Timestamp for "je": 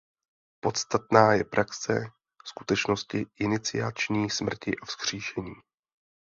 1.33-1.43